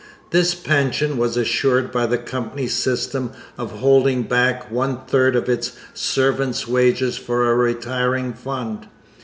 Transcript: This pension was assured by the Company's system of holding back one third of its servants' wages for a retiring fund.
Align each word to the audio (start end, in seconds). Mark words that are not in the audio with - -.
This 0.31 0.55
pension 0.55 1.15
was 1.15 1.37
assured 1.37 1.91
by 1.91 2.07
the 2.07 2.17
Company's 2.17 2.73
system 2.73 3.33
of 3.55 3.69
holding 3.69 4.23
back 4.23 4.71
one 4.71 5.01
third 5.05 5.35
of 5.35 5.47
its 5.47 5.73
servants' 5.93 6.67
wages 6.67 7.19
for 7.19 7.47
a 7.51 7.55
retiring 7.55 8.33
fund. 8.33 8.87